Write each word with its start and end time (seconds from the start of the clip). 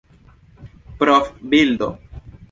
profbildo 1.01 1.89